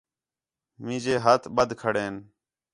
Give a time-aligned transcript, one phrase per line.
[0.83, 2.15] مینجے ہتھ ٻَدھے کھڑین